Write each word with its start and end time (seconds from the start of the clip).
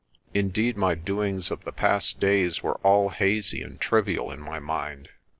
Indeed 0.33 0.77
my 0.77 0.95
doings 0.95 1.51
of 1.51 1.63
the 1.63 1.71
past 1.71 2.19
days 2.19 2.63
were 2.63 2.77
all 2.79 3.09
hazy 3.09 3.61
and 3.61 3.79
trivial 3.79 4.31
in 4.31 4.39
my 4.41 4.57
mind. 4.57 5.09